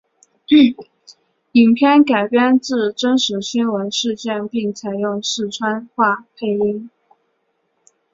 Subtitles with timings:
[1.51, 6.89] 影片改编自真实新闻事件并采用四川话配音。